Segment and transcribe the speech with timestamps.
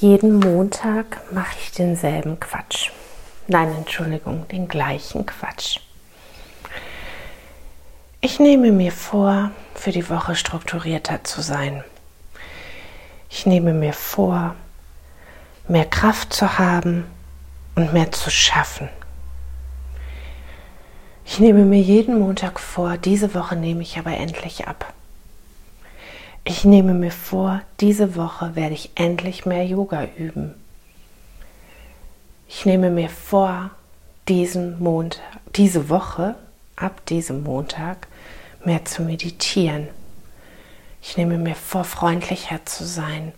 [0.00, 2.90] Jeden Montag mache ich denselben Quatsch.
[3.46, 5.80] Nein, Entschuldigung, den gleichen Quatsch.
[8.20, 11.82] Ich nehme mir vor, für die Woche strukturierter zu sein.
[13.30, 14.54] Ich nehme mir vor,
[15.66, 17.06] mehr Kraft zu haben
[17.74, 18.90] und mehr zu schaffen.
[21.24, 24.92] Ich nehme mir jeden Montag vor, diese Woche nehme ich aber endlich ab.
[26.48, 30.54] Ich nehme mir vor, diese Woche werde ich endlich mehr Yoga üben.
[32.48, 33.72] Ich nehme mir vor,
[34.28, 35.24] diesen Montag,
[35.56, 36.36] diese Woche,
[36.76, 38.06] ab diesem Montag,
[38.64, 39.88] mehr zu meditieren.
[41.02, 43.32] Ich nehme mir vor, freundlicher zu sein,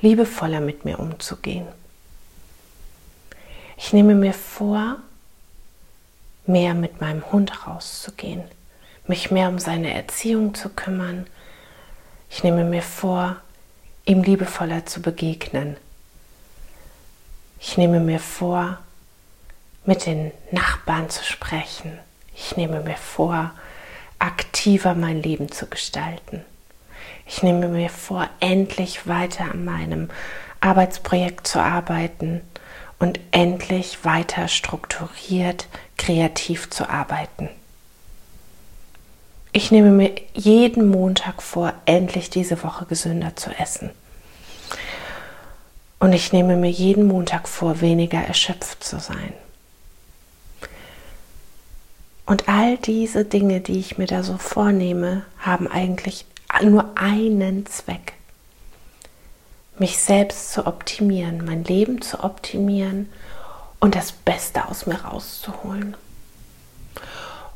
[0.00, 1.66] liebevoller mit mir umzugehen.
[3.76, 4.98] Ich nehme mir vor,
[6.46, 8.44] mehr mit meinem Hund rauszugehen,
[9.08, 11.26] mich mehr um seine Erziehung zu kümmern,
[12.30, 13.36] ich nehme mir vor,
[14.06, 15.76] ihm liebevoller zu begegnen.
[17.60, 18.78] Ich nehme mir vor,
[19.84, 21.98] mit den Nachbarn zu sprechen.
[22.34, 23.50] Ich nehme mir vor,
[24.18, 26.44] aktiver mein Leben zu gestalten.
[27.26, 30.10] Ich nehme mir vor, endlich weiter an meinem
[30.60, 32.40] Arbeitsprojekt zu arbeiten
[32.98, 37.48] und endlich weiter strukturiert, kreativ zu arbeiten.
[39.52, 43.90] Ich nehme mir jeden Montag vor, endlich diese Woche gesünder zu essen.
[45.98, 49.34] Und ich nehme mir jeden Montag vor, weniger erschöpft zu sein.
[52.26, 56.26] Und all diese Dinge, die ich mir da so vornehme, haben eigentlich
[56.62, 58.12] nur einen Zweck.
[59.78, 63.10] Mich selbst zu optimieren, mein Leben zu optimieren
[63.80, 65.96] und das Beste aus mir rauszuholen.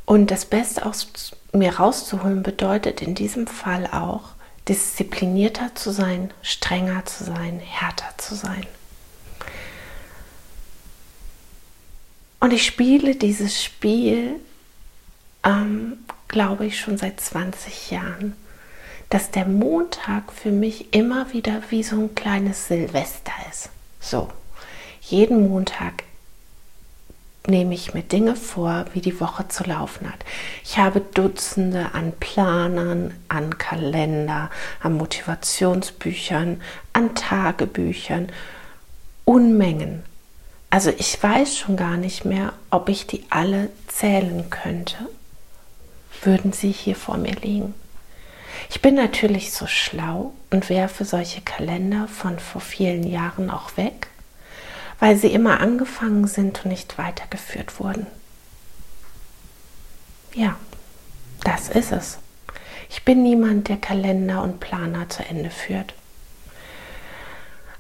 [0.07, 1.09] Und das Beste aus
[1.53, 4.31] mir rauszuholen bedeutet in diesem Fall auch,
[4.69, 8.67] disziplinierter zu sein, strenger zu sein, härter zu sein.
[12.41, 14.41] Und ich spiele dieses Spiel,
[15.45, 15.99] ähm,
[16.29, 18.37] glaube ich, schon seit 20 Jahren,
[19.11, 23.71] dass der Montag für mich immer wieder wie so ein kleines Silvester ist.
[24.01, 24.29] So,
[25.01, 26.05] jeden Montag
[27.47, 30.25] nehme ich mir Dinge vor, wie die Woche zu laufen hat.
[30.65, 34.51] Ich habe Dutzende an Planern, an Kalender,
[34.81, 36.63] an Motivationsbüchern,
[36.95, 38.29] an Tagebüchern,
[39.25, 40.03] Unmengen.
[40.71, 44.97] Also ich weiß schon gar nicht mehr, ob ich die alle zählen könnte.
[46.23, 47.75] Würden sie hier vor mir liegen?
[48.71, 54.09] Ich bin natürlich so schlau und werfe solche Kalender von vor vielen Jahren auch weg
[55.01, 58.07] weil sie immer angefangen sind und nicht weitergeführt wurden.
[60.35, 60.57] Ja,
[61.45, 62.19] das ist es.
[62.91, 65.95] Ich bin niemand, der Kalender und Planer zu Ende führt.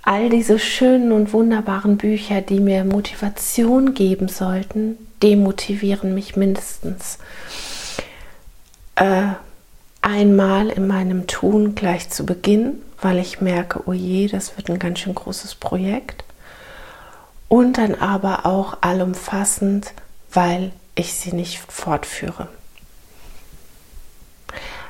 [0.02, 7.18] All diese schönen und wunderbaren Bücher, die mir Motivation geben sollten, demotivieren mich mindestens
[8.96, 9.28] äh,
[10.02, 14.78] einmal in meinem Tun gleich zu Beginn, weil ich merke, oh je, das wird ein
[14.78, 16.24] ganz schön großes Projekt
[17.54, 19.94] und dann aber auch allumfassend,
[20.32, 22.48] weil ich sie nicht fortführe.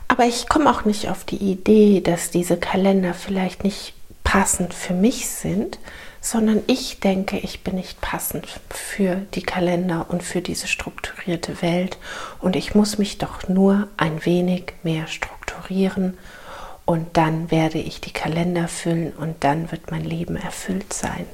[0.09, 3.93] Aber ich komme auch nicht auf die Idee, dass diese Kalender vielleicht nicht
[4.23, 5.79] passend für mich sind,
[6.23, 11.99] sondern ich denke, ich bin nicht passend für die Kalender und für diese strukturierte Welt
[12.41, 16.17] und ich muss mich doch nur ein wenig mehr strukturieren
[16.87, 21.27] und dann werde ich die Kalender füllen und dann wird mein Leben erfüllt sein.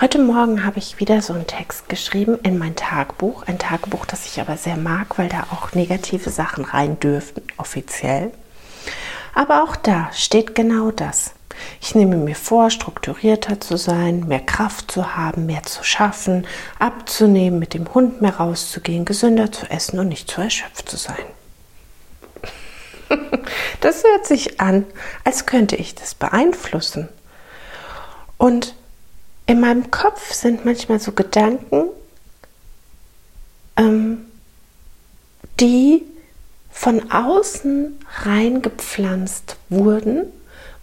[0.00, 3.42] Heute Morgen habe ich wieder so einen Text geschrieben in mein Tagebuch.
[3.46, 8.32] Ein Tagebuch, das ich aber sehr mag, weil da auch negative Sachen rein dürfen, offiziell.
[9.34, 11.34] Aber auch da steht genau das.
[11.82, 16.46] Ich nehme mir vor, strukturierter zu sein, mehr Kraft zu haben, mehr zu schaffen,
[16.78, 21.26] abzunehmen, mit dem Hund mehr rauszugehen, gesünder zu essen und nicht zu erschöpft zu sein.
[23.82, 24.86] Das hört sich an,
[25.24, 27.08] als könnte ich das beeinflussen.
[28.38, 28.74] Und
[29.50, 31.88] in meinem Kopf sind manchmal so Gedanken,
[33.76, 34.18] ähm,
[35.58, 36.04] die
[36.70, 40.26] von außen reingepflanzt wurden,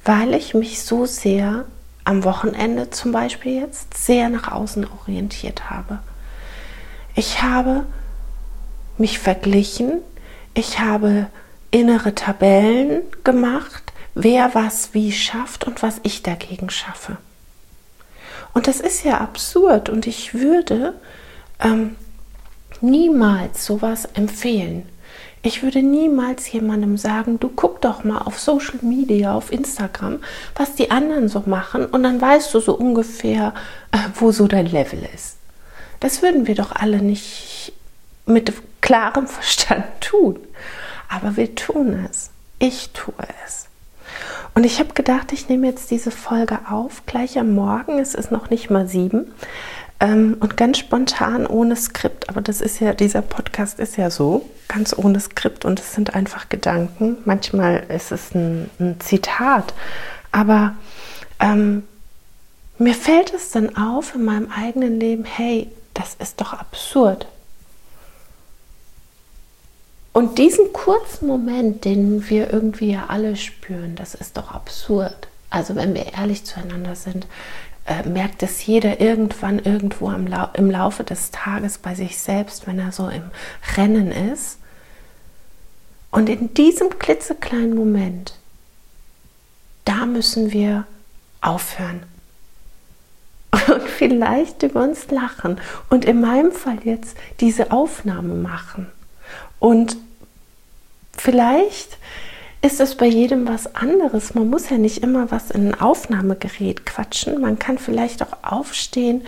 [0.04, 1.64] weil ich mich so sehr
[2.04, 6.00] am Wochenende zum Beispiel jetzt sehr nach außen orientiert habe.
[7.16, 7.86] Ich habe
[8.98, 10.00] mich verglichen,
[10.54, 11.28] ich habe
[11.72, 17.16] innere Tabellen gemacht, wer was wie schafft und was ich dagegen schaffe.
[18.58, 20.96] Und das ist ja absurd und ich würde
[21.60, 21.96] ähm,
[22.82, 24.90] niemals sowas empfehlen.
[25.44, 30.22] Ich würde niemals jemandem sagen, du guck doch mal auf Social Media, auf Instagram,
[30.56, 33.54] was die anderen so machen und dann weißt du so ungefähr,
[33.92, 35.38] äh, wo so dein Level ist.
[36.00, 37.74] Das würden wir doch alle nicht
[38.26, 38.52] mit
[38.82, 40.40] klarem Verstand tun.
[41.10, 42.32] Aber wir tun es.
[42.58, 43.14] Ich tue
[43.46, 43.68] es.
[44.58, 48.00] Und ich habe gedacht, ich nehme jetzt diese Folge auf, gleich am Morgen.
[48.00, 49.32] Es ist noch nicht mal sieben.
[50.00, 52.28] Ähm, und ganz spontan, ohne Skript.
[52.28, 55.64] Aber das ist ja, dieser Podcast ist ja so, ganz ohne Skript.
[55.64, 57.18] Und es sind einfach Gedanken.
[57.24, 59.76] Manchmal ist es ein, ein Zitat.
[60.32, 60.74] Aber
[61.40, 61.84] ähm,
[62.80, 67.28] mir fällt es dann auf in meinem eigenen Leben, hey, das ist doch absurd.
[70.18, 75.28] Und diesen kurzen Moment, den wir irgendwie ja alle spüren, das ist doch absurd.
[75.52, 77.28] Also wenn wir ehrlich zueinander sind,
[77.86, 82.66] äh, merkt es jeder irgendwann irgendwo im, Lau im Laufe des Tages bei sich selbst,
[82.66, 83.30] wenn er so im
[83.76, 84.58] Rennen ist.
[86.10, 88.40] Und in diesem klitzekleinen Moment,
[89.86, 90.88] da müssen wir
[91.42, 92.02] aufhören.
[93.68, 95.62] Und vielleicht über uns lachen.
[95.92, 98.88] Und in meinem Fall jetzt diese Aufnahme machen.
[99.60, 99.98] Und
[101.18, 101.98] vielleicht
[102.62, 104.34] ist es bei jedem was anderes.
[104.34, 107.40] Man muss ja nicht immer was in ein Aufnahmegerät quatschen.
[107.40, 109.22] Man kann vielleicht auch aufstehen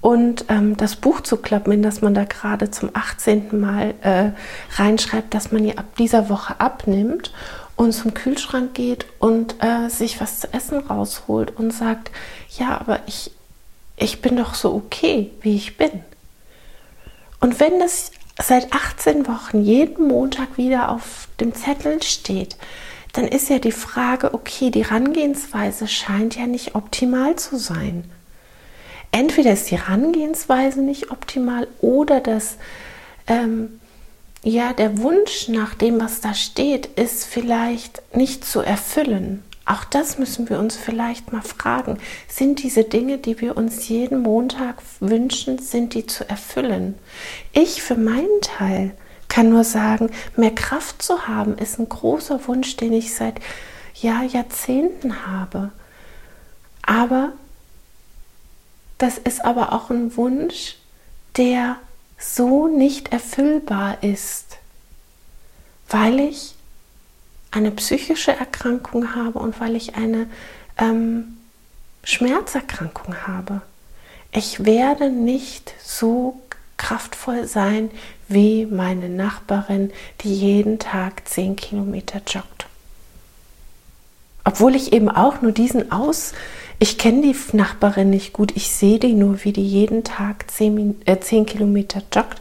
[0.00, 3.60] und ähm, das Buch zu klappen, in das man da gerade zum 18.
[3.60, 4.32] Mal äh,
[4.76, 7.32] reinschreibt, dass man ja ab dieser Woche abnimmt
[7.76, 12.10] und zum Kühlschrank geht und äh, sich was zu essen rausholt und sagt,
[12.58, 13.30] ja, aber ich,
[13.96, 16.02] ich bin doch so okay, wie ich bin.
[17.40, 18.10] Und wenn das
[18.40, 22.56] seit 18 Wochen jeden Montag wieder auf dem Zettel steht,
[23.12, 28.10] dann ist ja die Frage, okay, die Herangehensweise scheint ja nicht optimal zu sein.
[29.10, 32.56] Entweder ist die Herangehensweise nicht optimal oder das,
[33.26, 33.80] ähm,
[34.42, 39.44] ja, der Wunsch nach dem, was da steht, ist vielleicht nicht zu erfüllen.
[39.64, 41.98] Auch das müssen wir uns vielleicht mal fragen.
[42.28, 46.98] Sind diese Dinge, die wir uns jeden Montag wünschen, sind die zu erfüllen?
[47.52, 48.92] Ich für meinen Teil
[49.28, 53.36] kann nur sagen, mehr Kraft zu haben, ist ein großer Wunsch, den ich seit
[53.94, 55.70] ja, Jahrzehnten habe.
[56.82, 57.32] Aber
[58.98, 60.76] das ist aber auch ein Wunsch,
[61.36, 61.76] der
[62.18, 64.58] so nicht erfüllbar ist,
[65.88, 66.54] weil ich
[67.52, 70.26] eine psychische Erkrankung habe und weil ich eine
[70.78, 71.36] ähm,
[72.02, 73.62] Schmerzerkrankung habe.
[74.32, 76.40] Ich werde nicht so
[76.78, 77.90] kraftvoll sein
[78.26, 82.66] wie meine Nachbarin, die jeden Tag 10 Kilometer joggt.
[84.44, 86.32] Obwohl ich eben auch nur diesen aus,
[86.78, 91.02] ich kenne die Nachbarin nicht gut, ich sehe die nur, wie die jeden Tag 10,
[91.04, 92.40] äh, 10 Kilometer joggt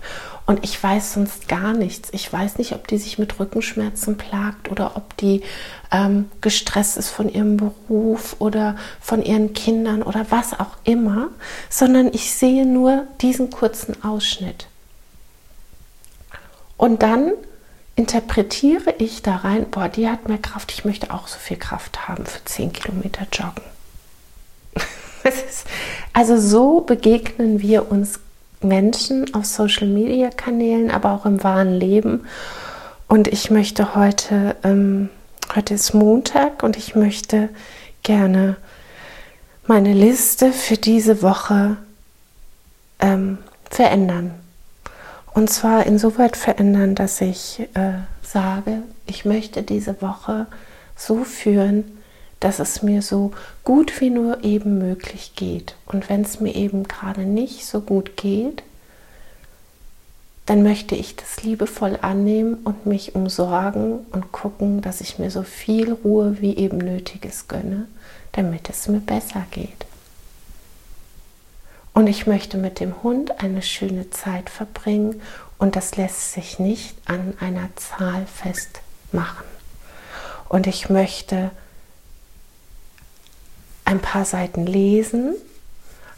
[0.52, 2.10] und ich weiß sonst gar nichts.
[2.12, 5.44] Ich weiß nicht, ob die sich mit Rückenschmerzen plagt oder ob die
[5.92, 11.30] ähm, gestresst ist von ihrem Beruf oder von ihren Kindern oder was auch immer,
[11.70, 14.68] sondern ich sehe nur diesen kurzen Ausschnitt.
[16.76, 17.32] Und dann
[17.96, 22.10] interpretiere ich da rein, boah, die hat mehr Kraft, ich möchte auch so viel Kraft
[22.10, 23.64] haben für 10 Kilometer Joggen.
[26.12, 28.20] also so begegnen wir uns
[28.64, 32.26] Menschen auf Social-Media-Kanälen, aber auch im wahren Leben.
[33.08, 35.10] Und ich möchte heute, ähm,
[35.56, 37.50] heute ist Montag und ich möchte
[38.04, 38.56] gerne
[39.68, 41.78] meine Liste für diese Woche
[43.00, 43.38] ähm,
[43.70, 44.32] verändern.
[45.34, 50.48] Und zwar insoweit verändern, dass ich äh, sage, ich möchte diese Woche
[50.96, 52.01] so führen,
[52.42, 53.32] dass es mir so
[53.64, 55.76] gut wie nur eben möglich geht.
[55.86, 58.64] Und wenn es mir eben gerade nicht so gut geht,
[60.48, 65.44] dann möchte ich das liebevoll annehmen und mich umsorgen und gucken, dass ich mir so
[65.44, 67.88] viel Ruhe wie eben nötig ist gönne,
[68.34, 69.86] damit es mir besser geht.
[71.94, 75.22] Und ich möchte mit dem Hund eine schöne Zeit verbringen
[75.60, 79.46] und das lässt sich nicht an einer Zahl festmachen.
[80.50, 81.52] Und ich möchte
[83.92, 85.36] ein paar Seiten lesen,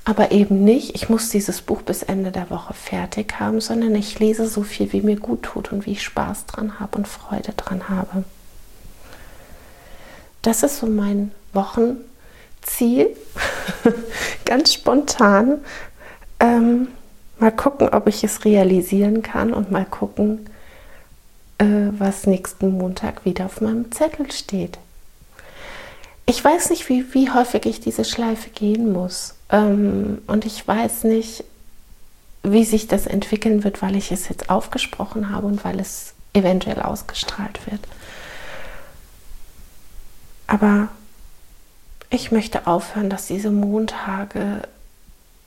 [0.05, 4.19] aber eben nicht, ich muss dieses Buch bis Ende der Woche fertig haben, sondern ich
[4.19, 7.53] lese so viel, wie mir gut tut und wie ich Spaß dran habe und Freude
[7.53, 8.23] dran habe.
[10.41, 13.15] Das ist so mein Wochenziel,
[14.45, 15.59] ganz spontan.
[16.39, 16.89] Ähm,
[17.39, 20.49] mal gucken, ob ich es realisieren kann und mal gucken,
[21.59, 21.65] äh,
[21.97, 24.77] was nächsten Montag wieder auf meinem Zettel steht
[26.33, 29.35] ich weiß nicht, wie, wie häufig ich diese Schleife gehen muss.
[29.51, 31.43] Ähm, und ich weiß nicht,
[32.41, 36.81] wie sich das entwickeln wird, weil ich es jetzt aufgesprochen habe und weil es eventuell
[36.81, 37.81] ausgestrahlt wird.
[40.47, 40.87] Aber
[42.09, 44.63] ich möchte aufhören, dass diese Montage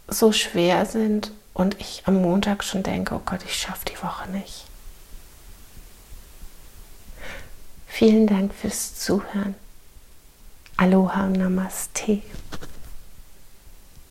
[0.07, 4.31] so schwer sind und ich am Montag schon denke, oh Gott, ich schaffe die Woche
[4.31, 4.67] nicht.
[7.89, 9.57] Vielen Dank fürs Zuhören.
[10.79, 12.21] Aloha Namaste.